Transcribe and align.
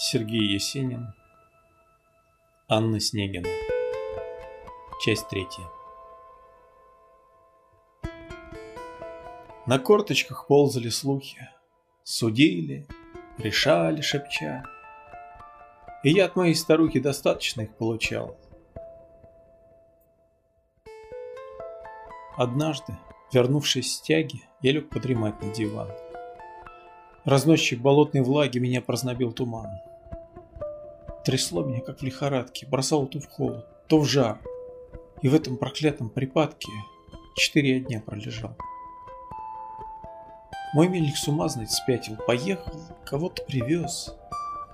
Сергей 0.00 0.52
Есенин 0.52 1.12
Анна 2.68 3.00
Снегина. 3.00 3.48
Часть 5.04 5.28
третья. 5.28 5.64
На 9.66 9.80
корточках 9.80 10.46
ползали 10.46 10.88
слухи. 10.88 11.48
Судили, 12.04 12.86
решали, 13.38 14.00
шепча. 14.00 14.62
И 16.04 16.10
я 16.10 16.26
от 16.26 16.36
моей 16.36 16.54
старухи 16.54 17.00
достаточно 17.00 17.62
их 17.62 17.74
получал. 17.74 18.38
Однажды, 22.36 22.96
вернувшись 23.32 23.96
с 23.96 24.00
тяги, 24.00 24.44
я 24.62 24.70
лег 24.70 24.90
подремать 24.90 25.42
на 25.42 25.52
диван. 25.52 25.90
Разносчик 27.24 27.80
болотной 27.80 28.22
влаги 28.22 28.58
меня 28.58 28.80
прознобил 28.80 29.32
туман. 29.32 29.87
Трясло 31.24 31.62
меня, 31.62 31.80
как 31.80 32.00
в 32.00 32.02
лихорадке, 32.02 32.66
бросало 32.66 33.06
то 33.06 33.20
в 33.20 33.26
холод, 33.28 33.66
то 33.88 33.98
в 33.98 34.06
жар. 34.06 34.38
И 35.22 35.28
в 35.28 35.34
этом 35.34 35.56
проклятом 35.56 36.08
припадке 36.08 36.70
четыре 37.36 37.80
дня 37.80 38.00
пролежал. 38.04 38.56
Мой 40.74 40.88
мельник 40.88 41.16
с 41.16 41.26
ума, 41.26 41.48
знать, 41.48 41.70
спятил, 41.70 42.16
поехал, 42.26 42.72
кого-то 43.04 43.42
привез. 43.44 44.14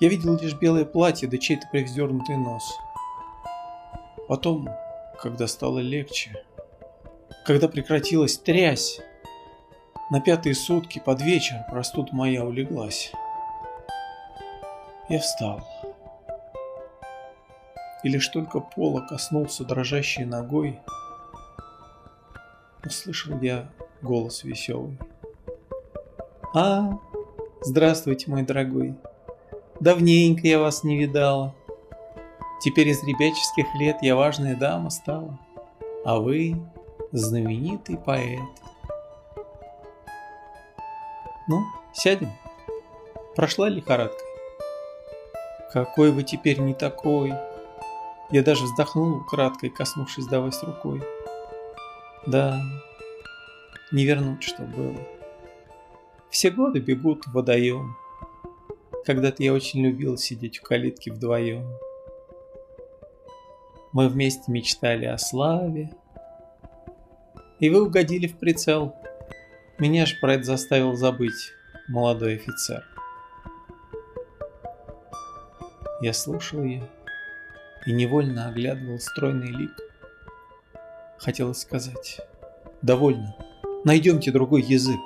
Я 0.00 0.08
видел 0.08 0.38
лишь 0.38 0.54
белое 0.54 0.84
платье, 0.84 1.28
да 1.28 1.36
чей-то 1.38 1.68
привздернутый 1.70 2.36
нос. 2.36 2.64
Потом, 4.26 4.68
когда 5.20 5.46
стало 5.46 5.78
легче, 5.80 6.44
когда 7.44 7.68
прекратилась 7.68 8.38
трясь, 8.38 9.00
на 10.10 10.20
пятые 10.20 10.54
сутки 10.54 10.98
под 10.98 11.22
вечер 11.22 11.64
простуда 11.70 12.14
моя 12.14 12.44
улеглась. 12.44 13.12
Я 15.08 15.18
встал. 15.18 15.66
И 18.02 18.08
лишь 18.08 18.28
только 18.28 18.60
пола 18.60 19.00
коснулся 19.00 19.64
дрожащей 19.64 20.24
ногой, 20.24 20.78
услышал 22.84 23.38
я 23.40 23.70
голос 24.02 24.44
веселый. 24.44 24.98
«А, 26.54 26.98
здравствуйте, 27.62 28.30
мой 28.30 28.42
дорогой. 28.42 28.94
Давненько 29.80 30.46
я 30.46 30.58
вас 30.58 30.84
не 30.84 30.98
видала. 30.98 31.54
Теперь 32.60 32.88
из 32.88 33.02
ребяческих 33.02 33.66
лет 33.74 33.96
я 34.02 34.14
важная 34.14 34.54
дама 34.54 34.90
стала, 34.90 35.38
а 36.04 36.20
вы 36.20 36.56
знаменитый 37.10 37.96
поэт. 37.96 38.40
Ну, 41.48 41.64
сядем. 41.92 42.30
Прошла 43.34 43.68
лихорадка? 43.68 44.22
Какой 45.72 46.12
вы 46.12 46.22
теперь 46.22 46.60
не 46.60 46.74
такой. 46.74 47.32
Я 48.32 48.42
даже 48.42 48.64
вздохнул 48.64 49.18
украдкой, 49.18 49.68
коснувшись 49.68 50.26
до 50.26 50.40
вас 50.40 50.62
рукой. 50.62 51.02
Да, 52.26 52.58
не 53.92 54.06
вернуть, 54.06 54.42
что 54.42 54.62
было. 54.62 54.96
Все 56.30 56.50
годы 56.50 56.80
бегут 56.80 57.26
в 57.26 57.32
водоем. 57.32 57.94
Когда-то 59.04 59.42
я 59.42 59.52
очень 59.52 59.84
любил 59.84 60.16
сидеть 60.16 60.58
в 60.58 60.62
калитке 60.62 61.12
вдвоем. 61.12 61.66
Мы 63.92 64.08
вместе 64.08 64.50
мечтали 64.50 65.04
о 65.04 65.18
славе, 65.18 65.92
и 67.60 67.68
вы 67.68 67.84
угодили 67.84 68.28
в 68.28 68.38
прицел. 68.38 68.96
Меня 69.78 70.06
ж 70.06 70.18
про 70.22 70.34
это 70.34 70.44
заставил 70.44 70.94
забыть 70.94 71.52
молодой 71.86 72.36
офицер. 72.36 72.82
Я 76.00 76.14
слушал 76.14 76.62
ее 76.62 76.88
и 77.86 77.92
невольно 77.92 78.48
оглядывал 78.48 78.98
стройный 78.98 79.50
лик. 79.50 79.72
Хотелось 81.18 81.60
сказать 81.60 82.20
«Довольно, 82.82 83.36
найдемте 83.84 84.30
другой 84.30 84.62
язык». 84.62 85.00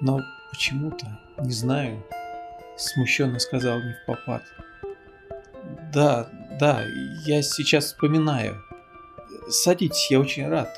Но 0.00 0.20
почему-то, 0.50 1.18
не 1.38 1.52
знаю, 1.52 2.04
смущенно 2.76 3.38
сказал 3.38 3.80
не 3.80 3.92
в 3.92 4.06
попад. 4.06 4.42
Да, 5.92 6.28
да, 6.60 6.84
я 7.26 7.42
сейчас 7.42 7.86
вспоминаю. 7.86 8.62
Садитесь, 9.48 10.10
я 10.10 10.20
очень 10.20 10.48
рад. 10.48 10.68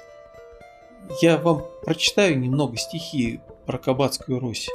Я 1.20 1.36
вам 1.38 1.64
прочитаю 1.84 2.38
немного 2.38 2.76
стихи 2.76 3.40
про 3.66 3.78
Кабацкую 3.78 4.38
Русь. 4.38 4.68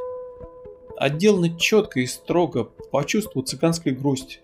Отделано 0.97 1.57
четко 1.57 1.99
и 1.99 2.05
строго, 2.05 2.65
по 2.65 3.03
чувству 3.03 3.41
цыганской 3.41 3.93
грусти. 3.93 4.39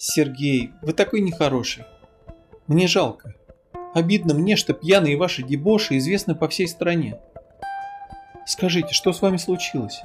Сергей, 0.00 0.70
вы 0.80 0.92
такой 0.92 1.20
нехороший. 1.20 1.84
Мне 2.68 2.86
жалко. 2.86 3.34
Обидно 3.94 4.32
мне, 4.32 4.54
что 4.54 4.72
пьяные 4.72 5.16
ваши 5.16 5.42
дебоши 5.42 5.98
известны 5.98 6.36
по 6.36 6.46
всей 6.46 6.68
стране. 6.68 7.20
Скажите, 8.46 8.94
что 8.94 9.12
с 9.12 9.20
вами 9.20 9.38
случилось? 9.38 10.00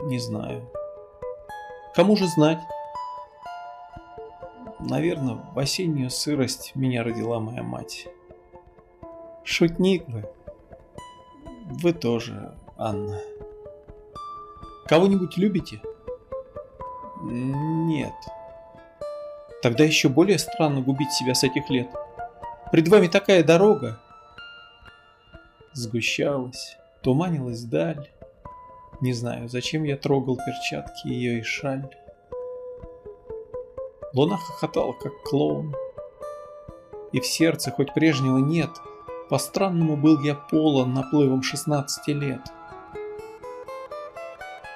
Не 0.00 0.18
знаю. 0.18 0.70
Кому 1.94 2.16
же 2.16 2.26
знать? 2.26 2.60
Наверное, 4.78 5.36
в 5.36 5.58
осеннюю 5.58 6.10
сырость 6.10 6.72
меня 6.74 7.02
родила 7.02 7.40
моя 7.40 7.62
мать. 7.62 8.08
Шутник 9.42 10.06
вы. 10.06 10.28
Вы 11.64 11.94
тоже, 11.94 12.54
Анна. 12.76 13.20
Кого-нибудь 14.86 15.38
любите? 15.38 15.80
Нет. 17.22 18.14
Тогда 19.62 19.84
еще 19.84 20.08
более 20.08 20.38
странно 20.38 20.80
губить 20.80 21.12
себя 21.12 21.34
с 21.34 21.44
этих 21.44 21.68
лет. 21.68 21.88
Пред 22.72 22.88
вами 22.88 23.08
такая 23.08 23.44
дорога. 23.44 24.00
Сгущалась, 25.72 26.76
туманилась 27.02 27.62
даль. 27.64 28.10
Не 29.00 29.12
знаю, 29.12 29.48
зачем 29.48 29.84
я 29.84 29.96
трогал 29.96 30.36
перчатки 30.36 31.08
ее 31.08 31.40
и 31.40 31.42
шаль. 31.42 31.88
Луна 34.12 34.36
хохотала, 34.36 34.92
как 34.92 35.12
клоун. 35.24 35.74
И 37.12 37.20
в 37.20 37.26
сердце 37.26 37.70
хоть 37.70 37.94
прежнего 37.94 38.38
нет, 38.38 38.70
по-странному 39.28 39.96
был 39.96 40.20
я 40.20 40.34
полон 40.34 40.94
наплывом 40.94 41.42
16 41.42 42.08
лет. 42.08 42.40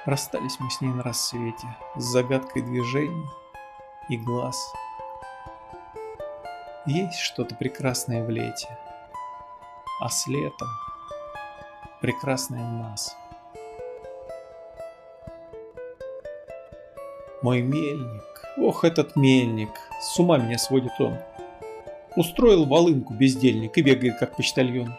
Расстались 0.07 0.61
мы 0.61 0.71
с 0.71 0.83
ней 0.83 0.93
на 0.93 1.03
рассвете, 1.03 1.67
с 1.97 2.05
загадкой 2.05 2.61
движений 2.61 3.27
и 4.11 4.19
глаз. 4.19 4.57
Есть 6.85 7.19
что-то 7.19 7.55
прекрасное 7.55 8.23
в 8.23 8.29
лете, 8.29 8.69
а 10.03 10.11
с 10.11 10.27
летом 10.27 10.69
прекрасное 12.03 12.69
в 12.69 12.73
нас. 12.75 13.17
Мой 17.41 17.63
мельник, 17.63 18.35
Ох, 18.57 18.85
этот 18.85 19.17
мельник, 19.17 19.71
с 20.01 20.19
ума 20.21 20.39
меня 20.39 20.59
сводит 20.59 20.93
он. 21.01 21.17
Устроил 22.15 22.67
волынку 22.67 23.13
бездельник 23.13 23.77
и 23.77 23.83
бегает 23.83 24.19
как 24.19 24.37
почтальон. 24.37 24.95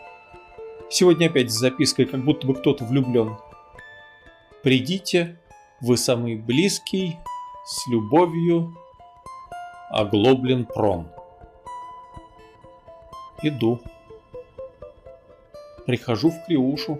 Сегодня 0.90 1.28
опять 1.28 1.52
с 1.52 1.60
запиской, 1.60 2.06
как 2.06 2.26
будто 2.26 2.46
бы 2.48 2.56
кто-то 2.56 2.84
влюблен. 2.84 3.38
Придите, 4.66 5.38
вы 5.80 5.96
самый 5.96 6.36
близкий, 6.36 7.18
с 7.68 7.88
любовью, 7.88 8.76
оглоблен 9.92 10.66
прон. 10.66 11.08
Иду. 13.44 13.80
Прихожу 15.86 16.32
в 16.32 16.46
Криушу. 16.48 16.98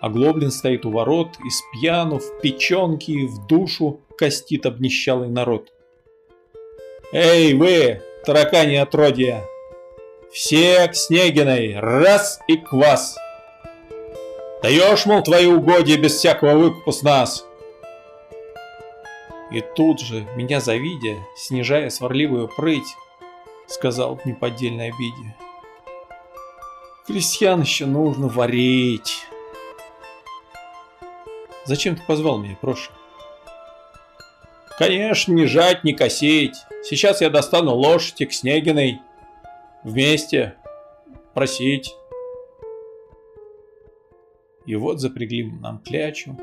Оглоблен 0.00 0.52
стоит 0.52 0.86
у 0.86 0.92
ворот, 0.92 1.30
из 1.44 1.60
пьяну, 1.72 2.20
в 2.20 2.40
печенки, 2.40 3.26
в 3.26 3.48
душу 3.48 4.02
костит 4.16 4.64
обнищалый 4.64 5.30
народ. 5.30 5.72
«Эй, 7.10 7.54
вы, 7.54 8.00
таракани 8.24 8.76
отродья! 8.76 9.42
Все 10.32 10.86
к 10.86 10.94
Снегиной, 10.94 11.80
раз 11.80 12.38
и 12.46 12.56
квас! 12.58 13.16
Даешь, 14.64 15.04
мол, 15.04 15.22
твои 15.22 15.44
угодья 15.44 15.98
без 15.98 16.14
всякого 16.16 16.54
выкупа 16.54 16.90
с 16.90 17.02
нас!» 17.02 17.44
И 19.52 19.60
тут 19.60 20.00
же, 20.00 20.26
меня 20.36 20.58
завидя, 20.58 21.18
снижая 21.36 21.90
сварливую 21.90 22.48
прыть, 22.48 22.96
сказал 23.66 24.16
в 24.16 24.24
неподдельной 24.24 24.88
обиде. 24.88 25.36
Крестьян 27.06 27.60
еще 27.60 27.84
нужно 27.84 28.28
варить. 28.28 29.26
Зачем 31.66 31.96
ты 31.96 32.02
позвал 32.06 32.38
меня, 32.38 32.56
Проша? 32.58 32.90
Конечно, 34.78 35.34
не 35.34 35.44
жать, 35.44 35.84
не 35.84 35.92
косить. 35.92 36.56
Сейчас 36.84 37.20
я 37.20 37.28
достану 37.28 37.74
лошадь 37.74 38.26
к 38.26 38.32
Снегиной. 38.32 39.02
Вместе. 39.82 40.54
Просить. 41.34 41.94
И 44.66 44.76
вот 44.76 45.00
запрягли 45.00 45.44
нам 45.44 45.78
клячу. 45.78 46.36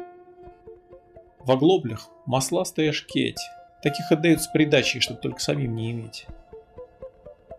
В 1.40 1.52
оглоблях 1.52 2.10
масластая 2.26 2.92
шкеть. 2.92 3.40
Таких 3.82 4.12
отдают 4.12 4.42
с 4.42 4.48
придачей, 4.48 5.00
чтобы 5.00 5.20
только 5.20 5.40
самим 5.40 5.76
не 5.76 5.92
иметь. 5.92 6.28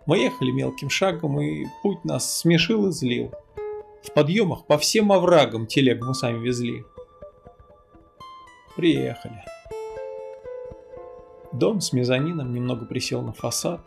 Мы 0.06 0.18
ехали 0.18 0.50
мелким 0.50 0.88
шагом, 0.88 1.40
и 1.40 1.64
путь 1.82 2.04
нас 2.04 2.38
смешил 2.38 2.88
и 2.88 2.92
злил. 2.92 3.32
В 4.02 4.12
подъемах 4.12 4.66
по 4.66 4.78
всем 4.78 5.12
оврагам 5.12 5.66
телегу 5.66 6.06
мы 6.06 6.14
сами 6.14 6.38
везли. 6.38 6.84
Приехали. 8.76 9.44
Дом 11.52 11.80
с 11.80 11.92
мезонином 11.92 12.52
немного 12.52 12.86
присел 12.86 13.22
на 13.22 13.32
фасад. 13.32 13.80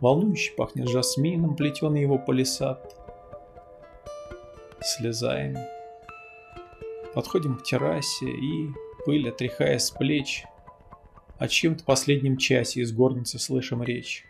Волнующе 0.00 0.52
пахнет 0.56 0.88
жасмином, 0.88 1.56
плетеный 1.56 2.02
его 2.02 2.18
палисад. 2.18 3.01
Слезаем. 4.84 5.56
Подходим 7.14 7.56
к 7.56 7.62
террасе 7.62 8.26
и, 8.26 8.68
пыль 9.04 9.28
отряхая 9.28 9.78
с 9.78 9.90
плеч, 9.90 10.44
о 11.38 11.46
чем-то 11.46 11.84
последнем 11.84 12.36
часе 12.36 12.80
из 12.80 12.92
горницы 12.92 13.38
слышим 13.38 13.82
речь. 13.82 14.24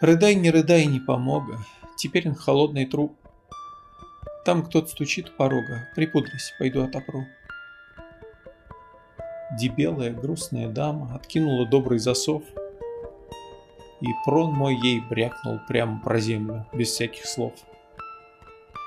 Рыдай, 0.00 0.34
не 0.34 0.50
рыдай, 0.50 0.84
не 0.86 1.00
помога, 1.00 1.58
теперь 1.96 2.28
он 2.28 2.34
холодный 2.34 2.84
труп. 2.84 3.16
Там 4.44 4.62
кто-то 4.64 4.88
стучит 4.88 5.30
у 5.30 5.32
порога, 5.32 5.88
припудрись, 5.94 6.54
пойду 6.58 6.82
отопру. 6.82 7.26
Дебелая 9.58 10.12
грустная 10.12 10.68
дама 10.68 11.14
откинула 11.14 11.66
добрый 11.66 11.98
засов, 11.98 12.42
и 14.00 14.06
прон 14.24 14.52
мой 14.52 14.76
ей 14.76 15.00
брякнул 15.00 15.60
прямо 15.66 16.00
про 16.00 16.18
землю, 16.18 16.66
без 16.72 16.88
всяких 16.88 17.26
слов. 17.26 17.54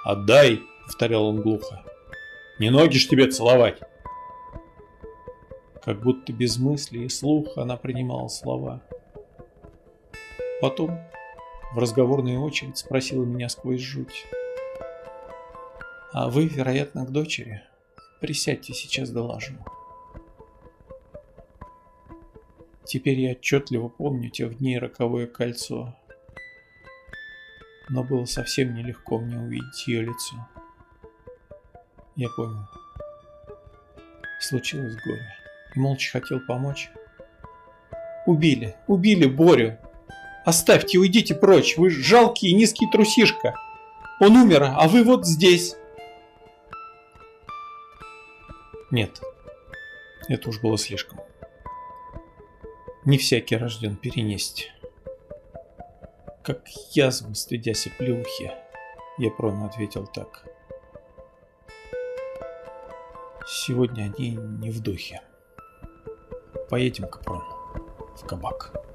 «Отдай!»— 0.03 0.61
повторял 0.85 1.25
он 1.25 1.41
глухо. 1.41 1.83
«Не 2.59 2.69
ноги 2.69 2.97
ж 2.97 3.07
тебе 3.07 3.27
целовать!» 3.27 3.79
Как 5.83 6.01
будто 6.01 6.31
без 6.33 6.57
мысли 6.57 6.99
и 6.99 7.09
слуха 7.09 7.61
она 7.61 7.77
принимала 7.77 8.27
слова. 8.27 8.81
Потом 10.61 10.99
в 11.73 11.77
разговорную 11.77 12.41
очередь 12.41 12.77
спросила 12.77 13.25
меня 13.25 13.49
сквозь 13.49 13.81
жуть. 13.81 14.25
«А 16.13 16.29
вы, 16.29 16.47
вероятно, 16.47 17.05
к 17.05 17.11
дочери? 17.11 17.63
Присядьте, 18.21 18.73
сейчас 18.73 19.09
доложу». 19.09 19.53
Теперь 22.85 23.19
я 23.19 23.31
отчетливо 23.31 23.87
помню 23.87 24.29
тех 24.29 24.57
дней 24.59 24.77
роковое 24.77 25.27
кольцо. 25.27 25.95
Но 27.89 28.03
было 28.03 28.25
совсем 28.25 28.73
нелегко 28.73 29.19
мне 29.19 29.37
увидеть 29.37 29.87
ее 29.87 30.03
лицо. 30.03 30.35
Я 32.15 32.29
понял. 32.29 32.67
Случилось 34.39 34.95
горе 35.05 35.33
и 35.75 35.79
молча 35.79 36.11
хотел 36.11 36.39
помочь. 36.39 36.89
Убили, 38.25 38.75
убили 38.87 39.25
Борю. 39.25 39.77
Оставьте, 40.45 40.97
уйдите 40.97 41.35
прочь, 41.35 41.77
вы 41.77 41.89
жалкий 41.89 42.53
низкий 42.53 42.87
трусишка. 42.91 43.55
Он 44.19 44.35
умер, 44.35 44.63
а 44.63 44.87
вы 44.87 45.03
вот 45.03 45.25
здесь. 45.25 45.75
Нет, 48.91 49.21
это 50.27 50.49
уж 50.49 50.59
было 50.61 50.77
слишком. 50.77 51.19
Не 53.05 53.17
всякий 53.17 53.57
рожден 53.57 53.95
перенести. 53.95 54.72
Как 56.43 56.67
язву, 56.91 57.33
стыдясь 57.35 57.87
плюхи, 57.97 58.51
я 59.17 59.31
прон 59.31 59.63
ответил 59.63 60.05
так. 60.05 60.43
Сегодня 63.47 64.11
они 64.13 64.31
не 64.31 64.69
в 64.69 64.81
духе. 64.81 65.21
Поедем, 66.69 67.07
Капрон, 67.07 67.43
в 68.17 68.27
кабак. 68.27 68.92